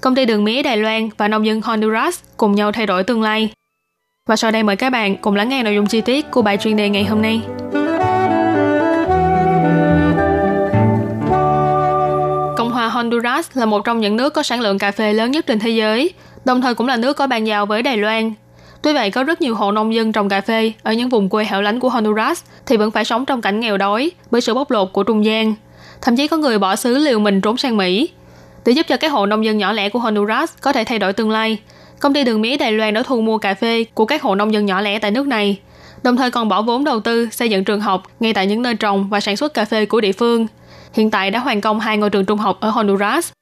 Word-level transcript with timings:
công 0.00 0.14
ty 0.14 0.24
đường 0.24 0.44
mía 0.44 0.62
Đài 0.62 0.76
Loan 0.76 1.08
và 1.16 1.28
nông 1.28 1.46
dân 1.46 1.60
Honduras 1.60 2.20
cùng 2.36 2.54
nhau 2.54 2.72
thay 2.72 2.86
đổi 2.86 3.04
tương 3.04 3.22
lai. 3.22 3.50
Và 4.26 4.36
sau 4.36 4.50
đây 4.50 4.62
mời 4.62 4.76
các 4.76 4.90
bạn 4.90 5.16
cùng 5.16 5.34
lắng 5.34 5.48
nghe 5.48 5.62
nội 5.62 5.74
dung 5.74 5.86
chi 5.86 6.00
tiết 6.00 6.30
của 6.30 6.42
bài 6.42 6.56
chuyên 6.56 6.76
đề 6.76 6.88
ngày 6.88 7.04
hôm 7.04 7.22
nay. 7.22 7.40
Cộng 12.56 12.70
hòa 12.70 12.88
Honduras 12.88 13.48
là 13.54 13.66
một 13.66 13.84
trong 13.84 14.00
những 14.00 14.16
nước 14.16 14.34
có 14.34 14.42
sản 14.42 14.60
lượng 14.60 14.78
cà 14.78 14.90
phê 14.90 15.12
lớn 15.12 15.30
nhất 15.30 15.46
trên 15.46 15.58
thế 15.58 15.70
giới, 15.70 16.10
đồng 16.44 16.62
thời 16.62 16.74
cũng 16.74 16.88
là 16.88 16.96
nước 16.96 17.16
có 17.16 17.26
bàn 17.26 17.44
giao 17.44 17.66
với 17.66 17.82
Đài 17.82 17.96
Loan. 17.96 18.32
Tuy 18.82 18.94
vậy, 18.94 19.10
có 19.10 19.22
rất 19.24 19.40
nhiều 19.40 19.54
hộ 19.54 19.72
nông 19.72 19.94
dân 19.94 20.12
trồng 20.12 20.28
cà 20.28 20.40
phê 20.40 20.72
ở 20.82 20.92
những 20.92 21.08
vùng 21.08 21.28
quê 21.28 21.44
hẻo 21.44 21.62
lánh 21.62 21.80
của 21.80 21.88
Honduras 21.88 22.42
thì 22.66 22.76
vẫn 22.76 22.90
phải 22.90 23.04
sống 23.04 23.26
trong 23.26 23.40
cảnh 23.40 23.60
nghèo 23.60 23.76
đói 23.76 24.10
bởi 24.30 24.40
sự 24.40 24.54
bóc 24.54 24.70
lột 24.70 24.92
của 24.92 25.02
trung 25.02 25.24
gian. 25.24 25.54
Thậm 26.00 26.16
chí 26.16 26.28
có 26.28 26.36
người 26.36 26.58
bỏ 26.58 26.76
xứ 26.76 26.98
liều 26.98 27.18
mình 27.18 27.40
trốn 27.40 27.56
sang 27.56 27.76
Mỹ. 27.76 28.08
Để 28.66 28.72
giúp 28.72 28.86
cho 28.88 28.96
các 28.96 29.12
hộ 29.12 29.26
nông 29.26 29.44
dân 29.44 29.58
nhỏ 29.58 29.72
lẻ 29.72 29.88
của 29.88 29.98
Honduras 29.98 30.52
có 30.60 30.72
thể 30.72 30.84
thay 30.84 30.98
đổi 30.98 31.12
tương 31.12 31.30
lai, 31.30 31.58
công 32.00 32.14
ty 32.14 32.24
đường 32.24 32.40
mía 32.40 32.56
Đài 32.56 32.72
Loan 32.72 32.94
đã 32.94 33.02
thu 33.02 33.20
mua 33.20 33.38
cà 33.38 33.54
phê 33.54 33.84
của 33.94 34.06
các 34.06 34.22
hộ 34.22 34.34
nông 34.34 34.52
dân 34.52 34.66
nhỏ 34.66 34.80
lẻ 34.80 34.98
tại 34.98 35.10
nước 35.10 35.26
này, 35.26 35.58
đồng 36.02 36.16
thời 36.16 36.30
còn 36.30 36.48
bỏ 36.48 36.62
vốn 36.62 36.84
đầu 36.84 37.00
tư 37.00 37.28
xây 37.30 37.50
dựng 37.50 37.64
trường 37.64 37.80
học 37.80 38.02
ngay 38.20 38.34
tại 38.34 38.46
những 38.46 38.62
nơi 38.62 38.74
trồng 38.74 39.08
và 39.08 39.20
sản 39.20 39.36
xuất 39.36 39.54
cà 39.54 39.64
phê 39.64 39.86
của 39.86 40.00
địa 40.00 40.12
phương. 40.12 40.46
Hiện 40.94 41.10
tại 41.10 41.30
đã 41.30 41.38
hoàn 41.38 41.60
công 41.60 41.80
hai 41.80 41.98
ngôi 41.98 42.10
trường 42.10 42.24
trung 42.24 42.38
học 42.38 42.60
ở 42.60 42.70
Honduras. 42.70 43.32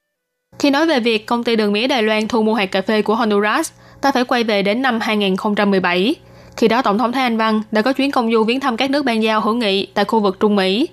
Khi 0.59 0.69
nói 0.69 0.85
về 0.85 0.99
việc 0.99 1.25
công 1.25 1.43
ty 1.43 1.55
đường 1.55 1.73
mía 1.73 1.87
Đài 1.87 2.03
Loan 2.03 2.27
thu 2.27 2.43
mua 2.43 2.53
hạt 2.53 2.65
cà 2.65 2.81
phê 2.81 3.01
của 3.01 3.15
Honduras, 3.15 3.71
ta 4.01 4.11
phải 4.11 4.23
quay 4.23 4.43
về 4.43 4.61
đến 4.61 4.81
năm 4.81 4.99
2017. 5.01 6.15
Khi 6.57 6.67
đó 6.67 6.81
Tổng 6.81 6.97
thống 6.97 7.11
Thái 7.11 7.23
Anh 7.23 7.37
Văn 7.37 7.61
đã 7.71 7.81
có 7.81 7.93
chuyến 7.93 8.11
công 8.11 8.31
du 8.31 8.43
viếng 8.43 8.59
thăm 8.59 8.77
các 8.77 8.89
nước 8.89 9.05
ban 9.05 9.23
giao 9.23 9.41
hữu 9.41 9.53
nghị 9.53 9.85
tại 9.85 10.05
khu 10.05 10.19
vực 10.19 10.39
Trung 10.39 10.55
Mỹ. 10.55 10.87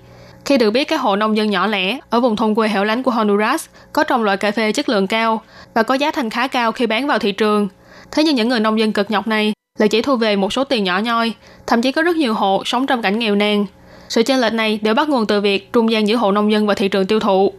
Khi 0.45 0.59
được 0.59 0.71
biết 0.71 0.85
các 0.85 1.01
hộ 1.01 1.17
nông 1.17 1.37
dân 1.37 1.51
nhỏ 1.51 1.67
lẻ 1.67 1.98
ở 2.11 2.21
vùng 2.21 2.37
thôn 2.37 2.55
quê 2.55 2.69
hẻo 2.69 2.85
lánh 2.85 3.03
của 3.03 3.11
Honduras 3.11 3.67
có 3.93 4.05
trồng 4.05 4.23
loại 4.23 4.37
cà 4.37 4.51
phê 4.51 4.73
chất 4.73 4.89
lượng 4.89 5.07
cao 5.07 5.43
và 5.75 5.83
có 5.83 5.95
giá 5.95 6.11
thành 6.11 6.31
khá 6.31 6.47
cao 6.47 6.73
khi 6.73 6.87
bán 6.87 7.07
vào 7.07 7.19
thị 7.19 7.33
trường. 7.33 7.69
Thế 8.11 8.25
nhưng 8.25 8.35
những 8.35 8.48
người 8.48 8.61
nông 8.61 8.79
dân 8.79 8.93
cực 8.93 9.11
nhọc 9.11 9.27
này 9.27 9.53
lại 9.79 9.89
chỉ 9.89 10.03
thu 10.03 10.17
về 10.17 10.37
một 10.37 10.53
số 10.53 10.65
tiền 10.65 10.85
nhỏ 10.85 10.98
nhoi, 10.98 11.33
thậm 11.67 11.83
chí 11.83 11.93
có 11.93 12.03
rất 12.03 12.17
nhiều 12.17 12.35
hộ 12.35 12.63
sống 12.65 12.87
trong 12.87 13.03
cảnh 13.03 13.19
nghèo 13.19 13.35
nàn. 13.35 13.67
Sự 14.09 14.23
chênh 14.23 14.41
lệch 14.41 14.53
này 14.53 14.79
đều 14.83 14.95
bắt 14.95 15.09
nguồn 15.09 15.27
từ 15.27 15.41
việc 15.41 15.73
trung 15.73 15.91
gian 15.91 16.09
giữa 16.09 16.17
hộ 16.17 16.33
nông 16.33 16.53
dân 16.53 16.67
và 16.67 16.75
thị 16.75 16.89
trường 16.89 17.07
tiêu 17.07 17.20
thụ. 17.20 17.53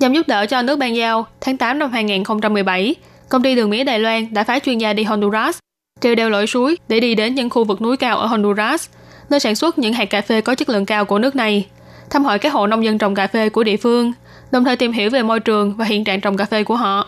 Nhằm 0.00 0.12
giúp 0.12 0.28
đỡ 0.28 0.46
cho 0.46 0.62
nước 0.62 0.78
ban 0.78 0.96
giao, 0.96 1.26
tháng 1.40 1.56
8 1.56 1.78
năm 1.78 1.92
2017, 1.92 2.94
công 3.28 3.42
ty 3.42 3.54
đường 3.54 3.70
mía 3.70 3.84
Đài 3.84 3.98
Loan 3.98 4.34
đã 4.34 4.44
phái 4.44 4.60
chuyên 4.60 4.78
gia 4.78 4.92
đi 4.92 5.04
Honduras, 5.04 5.58
treo 6.00 6.14
đeo 6.14 6.30
lội 6.30 6.46
suối 6.46 6.76
để 6.88 7.00
đi 7.00 7.14
đến 7.14 7.34
những 7.34 7.50
khu 7.50 7.64
vực 7.64 7.82
núi 7.82 7.96
cao 7.96 8.18
ở 8.18 8.26
Honduras, 8.26 8.88
nơi 9.30 9.40
sản 9.40 9.54
xuất 9.54 9.78
những 9.78 9.92
hạt 9.92 10.04
cà 10.04 10.20
phê 10.20 10.40
có 10.40 10.54
chất 10.54 10.68
lượng 10.68 10.86
cao 10.86 11.04
của 11.04 11.18
nước 11.18 11.36
này 11.36 11.66
thăm 12.10 12.24
hỏi 12.24 12.38
các 12.38 12.52
hộ 12.52 12.66
nông 12.66 12.84
dân 12.84 12.98
trồng 12.98 13.14
cà 13.14 13.26
phê 13.26 13.48
của 13.48 13.64
địa 13.64 13.76
phương, 13.76 14.12
đồng 14.50 14.64
thời 14.64 14.76
tìm 14.76 14.92
hiểu 14.92 15.10
về 15.10 15.22
môi 15.22 15.40
trường 15.40 15.74
và 15.76 15.84
hiện 15.84 16.04
trạng 16.04 16.20
trồng 16.20 16.36
cà 16.36 16.44
phê 16.44 16.64
của 16.64 16.76
họ. 16.76 17.06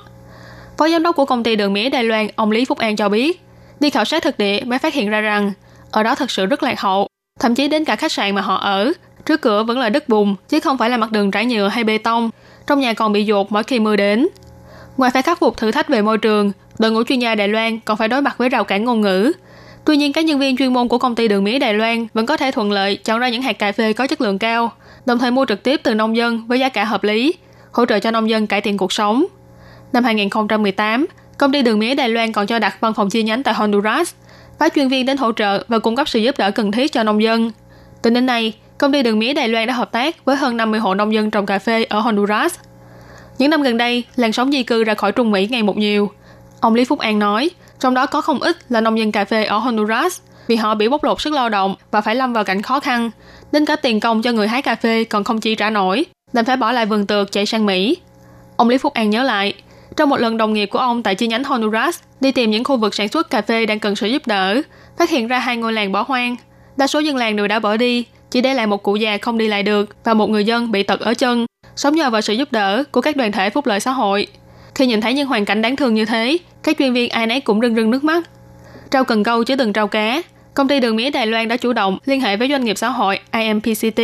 Phó 0.78 0.88
giám 0.88 1.02
đốc 1.02 1.16
của 1.16 1.24
công 1.24 1.42
ty 1.42 1.56
đường 1.56 1.72
mía 1.72 1.88
Đài 1.88 2.04
Loan, 2.04 2.28
ông 2.36 2.50
Lý 2.50 2.64
Phúc 2.64 2.78
An 2.78 2.96
cho 2.96 3.08
biết, 3.08 3.40
đi 3.80 3.90
khảo 3.90 4.04
sát 4.04 4.22
thực 4.22 4.38
địa 4.38 4.60
mới 4.64 4.78
phát 4.78 4.94
hiện 4.94 5.10
ra 5.10 5.20
rằng 5.20 5.52
ở 5.90 6.02
đó 6.02 6.14
thật 6.14 6.30
sự 6.30 6.46
rất 6.46 6.62
lạc 6.62 6.80
hậu, 6.80 7.08
thậm 7.40 7.54
chí 7.54 7.68
đến 7.68 7.84
cả 7.84 7.96
khách 7.96 8.12
sạn 8.12 8.34
mà 8.34 8.40
họ 8.40 8.56
ở, 8.56 8.92
trước 9.26 9.40
cửa 9.40 9.62
vẫn 9.62 9.78
là 9.78 9.88
đất 9.88 10.08
bùn 10.08 10.34
chứ 10.48 10.60
không 10.60 10.78
phải 10.78 10.90
là 10.90 10.96
mặt 10.96 11.12
đường 11.12 11.30
trải 11.30 11.46
nhựa 11.46 11.68
hay 11.68 11.84
bê 11.84 11.98
tông, 11.98 12.30
trong 12.66 12.80
nhà 12.80 12.92
còn 12.92 13.12
bị 13.12 13.24
dột 13.24 13.52
mỗi 13.52 13.62
khi 13.62 13.78
mưa 13.78 13.96
đến. 13.96 14.28
Ngoài 14.96 15.10
phải 15.10 15.22
khắc 15.22 15.38
phục 15.38 15.56
thử 15.56 15.70
thách 15.70 15.88
về 15.88 16.02
môi 16.02 16.18
trường, 16.18 16.52
đội 16.78 16.90
ngũ 16.90 17.02
chuyên 17.04 17.18
gia 17.18 17.34
Đài 17.34 17.48
Loan 17.48 17.80
còn 17.80 17.96
phải 17.96 18.08
đối 18.08 18.22
mặt 18.22 18.38
với 18.38 18.48
rào 18.48 18.64
cản 18.64 18.84
ngôn 18.84 19.00
ngữ, 19.00 19.32
Tuy 19.84 19.96
nhiên, 19.96 20.12
các 20.12 20.24
nhân 20.24 20.38
viên 20.38 20.56
chuyên 20.56 20.72
môn 20.72 20.88
của 20.88 20.98
công 20.98 21.14
ty 21.14 21.28
đường 21.28 21.44
mía 21.44 21.58
Đài 21.58 21.74
Loan 21.74 22.06
vẫn 22.14 22.26
có 22.26 22.36
thể 22.36 22.50
thuận 22.50 22.72
lợi 22.72 22.96
chọn 22.96 23.18
ra 23.18 23.28
những 23.28 23.42
hạt 23.42 23.58
cà 23.58 23.72
phê 23.72 23.92
có 23.92 24.06
chất 24.06 24.20
lượng 24.20 24.38
cao, 24.38 24.72
đồng 25.06 25.18
thời 25.18 25.30
mua 25.30 25.44
trực 25.44 25.62
tiếp 25.62 25.80
từ 25.84 25.94
nông 25.94 26.16
dân 26.16 26.46
với 26.46 26.58
giá 26.58 26.68
cả 26.68 26.84
hợp 26.84 27.04
lý, 27.04 27.34
hỗ 27.72 27.86
trợ 27.86 27.98
cho 27.98 28.10
nông 28.10 28.30
dân 28.30 28.46
cải 28.46 28.60
thiện 28.60 28.76
cuộc 28.76 28.92
sống. 28.92 29.24
Năm 29.92 30.04
2018, 30.04 31.06
công 31.38 31.52
ty 31.52 31.62
đường 31.62 31.78
mía 31.78 31.94
Đài 31.94 32.08
Loan 32.08 32.32
còn 32.32 32.46
cho 32.46 32.58
đặt 32.58 32.80
văn 32.80 32.94
phòng 32.94 33.10
chi 33.10 33.22
nhánh 33.22 33.42
tại 33.42 33.54
Honduras, 33.54 34.14
phái 34.58 34.70
chuyên 34.74 34.88
viên 34.88 35.06
đến 35.06 35.16
hỗ 35.16 35.32
trợ 35.32 35.64
và 35.68 35.78
cung 35.78 35.96
cấp 35.96 36.08
sự 36.08 36.18
giúp 36.18 36.38
đỡ 36.38 36.50
cần 36.50 36.72
thiết 36.72 36.92
cho 36.92 37.02
nông 37.02 37.22
dân. 37.22 37.50
Tính 38.02 38.14
đến 38.14 38.26
nay, 38.26 38.52
công 38.78 38.92
ty 38.92 39.02
đường 39.02 39.18
mía 39.18 39.34
Đài 39.34 39.48
Loan 39.48 39.66
đã 39.66 39.74
hợp 39.74 39.92
tác 39.92 40.24
với 40.24 40.36
hơn 40.36 40.56
50 40.56 40.80
hộ 40.80 40.94
nông 40.94 41.14
dân 41.14 41.30
trồng 41.30 41.46
cà 41.46 41.58
phê 41.58 41.84
ở 41.84 42.00
Honduras. 42.00 42.54
Những 43.38 43.50
năm 43.50 43.62
gần 43.62 43.76
đây, 43.76 44.04
làn 44.16 44.32
sóng 44.32 44.52
di 44.52 44.62
cư 44.62 44.84
ra 44.84 44.94
khỏi 44.94 45.12
Trung 45.12 45.30
Mỹ 45.30 45.48
ngày 45.50 45.62
một 45.62 45.76
nhiều. 45.76 46.10
Ông 46.60 46.74
Lý 46.74 46.84
Phúc 46.84 46.98
An 46.98 47.18
nói, 47.18 47.50
trong 47.80 47.94
đó 47.94 48.06
có 48.06 48.20
không 48.20 48.40
ít 48.40 48.56
là 48.68 48.80
nông 48.80 48.98
dân 48.98 49.12
cà 49.12 49.24
phê 49.24 49.44
ở 49.44 49.58
Honduras 49.58 50.20
vì 50.46 50.56
họ 50.56 50.74
bị 50.74 50.88
bóc 50.88 51.04
lột 51.04 51.20
sức 51.20 51.32
lao 51.32 51.48
động 51.48 51.74
và 51.90 52.00
phải 52.00 52.14
lâm 52.14 52.32
vào 52.32 52.44
cảnh 52.44 52.62
khó 52.62 52.80
khăn, 52.80 53.10
nên 53.52 53.64
cả 53.64 53.76
tiền 53.76 54.00
công 54.00 54.22
cho 54.22 54.32
người 54.32 54.48
hái 54.48 54.62
cà 54.62 54.74
phê 54.74 55.04
còn 55.04 55.24
không 55.24 55.40
chi 55.40 55.54
trả 55.54 55.70
nổi, 55.70 56.04
nên 56.32 56.44
phải 56.44 56.56
bỏ 56.56 56.72
lại 56.72 56.86
vườn 56.86 57.06
tược 57.06 57.32
chạy 57.32 57.46
sang 57.46 57.66
Mỹ. 57.66 57.96
Ông 58.56 58.68
Lý 58.68 58.78
Phúc 58.78 58.94
An 58.94 59.10
nhớ 59.10 59.22
lại, 59.22 59.54
trong 59.96 60.08
một 60.08 60.20
lần 60.20 60.36
đồng 60.36 60.52
nghiệp 60.52 60.66
của 60.66 60.78
ông 60.78 61.02
tại 61.02 61.14
chi 61.14 61.26
nhánh 61.26 61.44
Honduras 61.44 62.00
đi 62.20 62.32
tìm 62.32 62.50
những 62.50 62.64
khu 62.64 62.76
vực 62.76 62.94
sản 62.94 63.08
xuất 63.08 63.30
cà 63.30 63.42
phê 63.42 63.66
đang 63.66 63.78
cần 63.78 63.96
sự 63.96 64.06
giúp 64.06 64.26
đỡ, 64.26 64.62
phát 64.98 65.10
hiện 65.10 65.28
ra 65.28 65.38
hai 65.38 65.56
ngôi 65.56 65.72
làng 65.72 65.92
bỏ 65.92 66.04
hoang. 66.08 66.36
Đa 66.76 66.86
số 66.86 66.98
dân 66.98 67.16
làng 67.16 67.36
đều 67.36 67.48
đã 67.48 67.58
bỏ 67.58 67.76
đi, 67.76 68.04
chỉ 68.30 68.40
để 68.40 68.54
lại 68.54 68.66
một 68.66 68.82
cụ 68.82 68.96
già 68.96 69.18
không 69.22 69.38
đi 69.38 69.48
lại 69.48 69.62
được 69.62 69.96
và 70.04 70.14
một 70.14 70.30
người 70.30 70.44
dân 70.44 70.72
bị 70.72 70.82
tật 70.82 71.00
ở 71.00 71.14
chân, 71.14 71.46
sống 71.76 71.94
nhờ 71.94 72.10
vào 72.10 72.20
sự 72.20 72.32
giúp 72.32 72.52
đỡ 72.52 72.84
của 72.92 73.00
các 73.00 73.16
đoàn 73.16 73.32
thể 73.32 73.50
phúc 73.50 73.66
lợi 73.66 73.80
xã 73.80 73.90
hội. 73.90 74.26
Khi 74.80 74.86
nhìn 74.86 75.00
thấy 75.00 75.14
những 75.14 75.28
hoàn 75.28 75.44
cảnh 75.44 75.62
đáng 75.62 75.76
thương 75.76 75.94
như 75.94 76.04
thế, 76.04 76.38
các 76.62 76.76
chuyên 76.78 76.92
viên 76.92 77.10
ai 77.10 77.26
nấy 77.26 77.40
cũng 77.40 77.60
rưng 77.60 77.74
rưng 77.74 77.90
nước 77.90 78.04
mắt. 78.04 78.30
Trao 78.90 79.04
cần 79.04 79.24
câu 79.24 79.44
chứ 79.44 79.56
đừng 79.56 79.72
trao 79.72 79.86
cá. 79.88 80.22
Công 80.54 80.68
ty 80.68 80.80
đường 80.80 80.96
mía 80.96 81.10
Đài 81.10 81.26
Loan 81.26 81.48
đã 81.48 81.56
chủ 81.56 81.72
động 81.72 81.98
liên 82.04 82.20
hệ 82.20 82.36
với 82.36 82.48
doanh 82.48 82.64
nghiệp 82.64 82.78
xã 82.78 82.88
hội 82.88 83.18
IMPCT. 83.32 84.00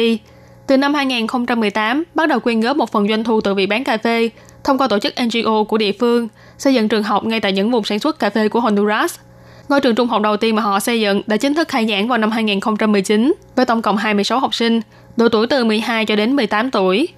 Từ 0.66 0.76
năm 0.76 0.94
2018, 0.94 2.04
bắt 2.15 2.28
đầu 2.28 2.41
quyên 2.41 2.60
góp 2.60 2.76
một 2.76 2.92
phần 2.92 3.09
doanh 3.09 3.25
thu 3.25 3.41
từ 3.41 3.54
việc 3.54 3.66
bán 3.66 3.84
cà 3.84 3.97
phê 3.97 4.31
thông 4.65 4.78
qua 4.78 4.88
tổ 4.88 4.98
chức 4.98 5.15
NGO 5.25 5.65
của 5.65 5.78
địa 5.78 5.92
phương, 6.00 6.28
xây 6.59 6.75
dựng 6.75 6.88
trường 6.88 7.03
học 7.03 7.25
ngay 7.25 7.41
tại 7.41 7.53
những 7.53 7.70
vùng 7.70 7.84
sản 7.84 7.98
xuất 7.98 8.19
cà 8.19 8.31
phê 8.31 8.48
của 8.48 8.60
Honduras. 8.60 9.15
Ngôi 9.69 9.81
trường 9.81 9.94
trung 9.94 10.09
học 10.09 10.22
đầu 10.22 10.36
tiên 10.36 10.54
mà 10.54 10.62
họ 10.62 10.81
xây 10.81 11.00
dựng 11.00 11.22
đã 11.26 11.36
chính 11.36 11.54
thức 11.54 11.69
khai 11.69 11.86
giảng 11.86 12.09
vào 12.09 12.19
năm 12.19 12.31
2019 12.31 13.34
với 13.56 13.66
tổng 13.66 13.82
cộng 13.82 13.97
26 13.97 14.38
học 14.38 14.54
sinh, 14.54 14.81
độ 15.16 15.28
tuổi 15.28 15.47
từ 15.47 15.65
12 15.65 16.04
cho 16.06 16.16
đến 16.16 16.36
18 16.36 16.70
tuổi. 16.70 17.09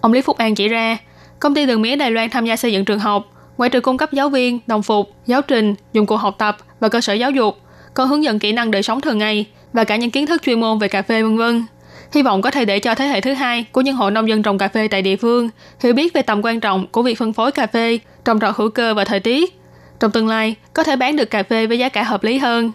Ông 0.00 0.12
Lý 0.12 0.20
Phúc 0.20 0.38
An 0.38 0.54
chỉ 0.54 0.68
ra, 0.68 0.98
công 1.40 1.54
ty 1.54 1.66
đường 1.66 1.82
mía 1.82 1.96
Đài 1.96 2.10
Loan 2.10 2.30
tham 2.30 2.44
gia 2.44 2.56
xây 2.56 2.72
dựng 2.72 2.84
trường 2.84 2.98
học, 2.98 3.26
ngoại 3.58 3.70
trừ 3.70 3.80
cung 3.80 3.96
cấp 3.96 4.12
giáo 4.12 4.28
viên, 4.28 4.60
đồng 4.66 4.82
phục, 4.82 5.12
giáo 5.26 5.42
trình, 5.42 5.74
dụng 5.92 6.06
cụ 6.06 6.16
học 6.16 6.34
tập 6.38 6.56
và 6.80 6.88
cơ 6.88 7.00
sở 7.00 7.12
giáo 7.12 7.30
dục, 7.30 7.58
còn 7.94 8.08
hướng 8.08 8.24
dẫn 8.24 8.38
kỹ 8.38 8.52
năng 8.52 8.70
đời 8.70 8.82
sống 8.82 9.00
thường 9.00 9.18
ngày 9.18 9.46
và 9.72 9.84
cả 9.84 9.96
những 9.96 10.10
kiến 10.10 10.26
thức 10.26 10.42
chuyên 10.42 10.60
môn 10.60 10.78
về 10.78 10.88
cà 10.88 11.02
phê 11.02 11.22
vân 11.22 11.36
vân. 11.36 11.64
Hy 12.12 12.22
vọng 12.22 12.42
có 12.42 12.50
thể 12.50 12.64
để 12.64 12.78
cho 12.78 12.94
thế 12.94 13.06
hệ 13.06 13.20
thứ 13.20 13.32
hai 13.32 13.64
của 13.72 13.80
những 13.80 13.96
hộ 13.96 14.10
nông 14.10 14.28
dân 14.28 14.42
trồng 14.42 14.58
cà 14.58 14.68
phê 14.68 14.88
tại 14.88 15.02
địa 15.02 15.16
phương 15.16 15.48
hiểu 15.82 15.92
biết 15.92 16.12
về 16.12 16.22
tầm 16.22 16.44
quan 16.44 16.60
trọng 16.60 16.86
của 16.86 17.02
việc 17.02 17.18
phân 17.18 17.32
phối 17.32 17.52
cà 17.52 17.66
phê, 17.66 17.98
trồng 18.24 18.40
trọt 18.40 18.56
hữu 18.56 18.70
cơ 18.70 18.94
và 18.94 19.04
thời 19.04 19.20
tiết. 19.20 19.60
Trong 20.00 20.10
tương 20.10 20.28
lai, 20.28 20.54
có 20.74 20.82
thể 20.82 20.96
bán 20.96 21.16
được 21.16 21.30
cà 21.30 21.42
phê 21.42 21.66
với 21.66 21.78
giá 21.78 21.88
cả 21.88 22.02
hợp 22.02 22.24
lý 22.24 22.38
hơn. 22.38 22.72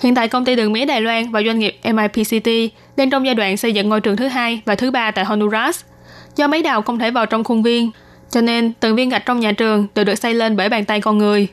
Hiện 0.00 0.14
tại 0.14 0.28
công 0.28 0.44
ty 0.44 0.56
đường 0.56 0.72
mía 0.72 0.84
Đài 0.84 1.00
Loan 1.00 1.32
và 1.32 1.42
doanh 1.46 1.58
nghiệp 1.58 1.78
MIPCT 1.84 2.48
đang 2.96 3.10
trong 3.10 3.26
giai 3.26 3.34
đoạn 3.34 3.56
xây 3.56 3.72
dựng 3.72 3.88
ngôi 3.88 4.00
trường 4.00 4.16
thứ 4.16 4.28
hai 4.28 4.60
và 4.64 4.74
thứ 4.74 4.90
ba 4.90 5.10
tại 5.10 5.24
Honduras. 5.24 5.84
Do 6.36 6.46
máy 6.46 6.62
đào 6.62 6.82
không 6.82 6.98
thể 6.98 7.10
vào 7.10 7.26
trong 7.26 7.44
khuôn 7.44 7.62
viên, 7.62 7.90
cho 8.30 8.40
nên 8.40 8.72
từng 8.80 8.96
viên 8.96 9.08
gạch 9.08 9.26
trong 9.26 9.40
nhà 9.40 9.52
trường 9.52 9.86
đều 9.94 10.04
được 10.04 10.14
xây 10.14 10.34
lên 10.34 10.56
bởi 10.56 10.68
bàn 10.68 10.84
tay 10.84 11.00
con 11.00 11.18
người. 11.18 11.48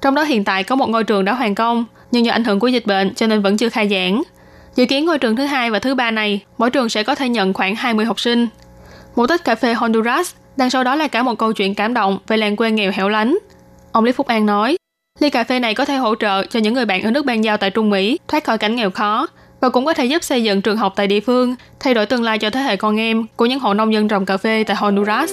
Trong 0.00 0.14
đó 0.14 0.22
hiện 0.22 0.44
tại 0.44 0.64
có 0.64 0.76
một 0.76 0.88
ngôi 0.88 1.04
trường 1.04 1.24
đã 1.24 1.32
hoàn 1.32 1.54
công, 1.54 1.84
nhưng 2.10 2.24
do 2.24 2.32
ảnh 2.32 2.44
hưởng 2.44 2.60
của 2.60 2.68
dịch 2.68 2.86
bệnh 2.86 3.14
cho 3.14 3.26
nên 3.26 3.42
vẫn 3.42 3.56
chưa 3.56 3.68
khai 3.68 3.88
giảng. 3.88 4.22
Dự 4.76 4.86
kiến 4.86 5.04
ngôi 5.04 5.18
trường 5.18 5.36
thứ 5.36 5.44
hai 5.44 5.70
và 5.70 5.78
thứ 5.78 5.94
ba 5.94 6.10
này, 6.10 6.40
mỗi 6.58 6.70
trường 6.70 6.88
sẽ 6.88 7.02
có 7.02 7.14
thể 7.14 7.28
nhận 7.28 7.52
khoảng 7.52 7.76
20 7.76 8.04
học 8.04 8.20
sinh. 8.20 8.46
Một 9.16 9.26
tích 9.26 9.44
cà 9.44 9.54
phê 9.54 9.74
Honduras, 9.74 10.34
đằng 10.56 10.70
sau 10.70 10.84
đó 10.84 10.94
là 10.94 11.08
cả 11.08 11.22
một 11.22 11.38
câu 11.38 11.52
chuyện 11.52 11.74
cảm 11.74 11.94
động 11.94 12.18
về 12.26 12.36
làng 12.36 12.56
quê 12.56 12.70
nghèo 12.70 12.92
hẻo 12.94 13.08
lánh. 13.08 13.38
Ông 13.92 14.04
Lý 14.04 14.12
Phúc 14.12 14.26
An 14.26 14.46
nói, 14.46 14.76
ly 15.20 15.30
cà 15.30 15.44
phê 15.44 15.60
này 15.60 15.74
có 15.74 15.84
thể 15.84 15.96
hỗ 15.96 16.14
trợ 16.14 16.46
cho 16.46 16.60
những 16.60 16.74
người 16.74 16.84
bạn 16.84 17.02
ở 17.02 17.10
nước 17.10 17.26
ban 17.26 17.44
giao 17.44 17.56
tại 17.56 17.70
Trung 17.70 17.90
Mỹ 17.90 18.18
thoát 18.28 18.44
khỏi 18.44 18.58
cảnh 18.58 18.76
nghèo 18.76 18.90
khó 18.90 19.26
và 19.60 19.68
cũng 19.68 19.84
có 19.84 19.94
thể 19.94 20.04
giúp 20.04 20.24
xây 20.24 20.42
dựng 20.42 20.62
trường 20.62 20.76
học 20.76 20.92
tại 20.96 21.06
địa 21.06 21.20
phương, 21.20 21.54
thay 21.80 21.94
đổi 21.94 22.06
tương 22.06 22.22
lai 22.22 22.38
cho 22.38 22.50
thế 22.50 22.60
hệ 22.60 22.76
con 22.76 23.00
em 23.00 23.26
của 23.36 23.46
những 23.46 23.60
hộ 23.60 23.74
nông 23.74 23.92
dân 23.92 24.08
trồng 24.08 24.26
cà 24.26 24.36
phê 24.36 24.64
tại 24.64 24.76
Honduras. 24.76 25.32